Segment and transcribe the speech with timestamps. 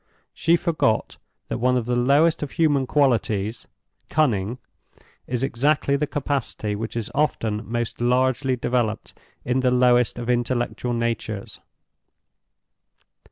[0.33, 1.17] She forgot
[1.47, 8.01] that one of the lowest of human qualities—cunning—is exactly the capacity which is often most
[8.01, 9.13] largely developed
[9.45, 11.59] in the lowest of intellectual natures.